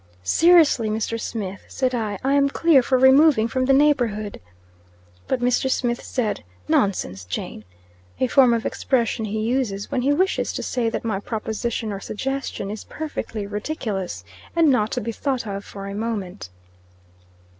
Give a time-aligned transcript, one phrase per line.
[0.23, 1.19] "Seriously, Mr.
[1.21, 4.41] Smith," said I, "I am clear for removing from the neighborhood."
[5.27, 5.69] But Mr.
[5.69, 7.65] Smith said, "Nonsense, Jane!"
[8.19, 11.99] A form of expression he uses, when he wishes to say that my proposition or
[11.99, 14.23] suggestion is perfectly ridiculous,
[14.55, 16.49] and not to be thought of for a moment.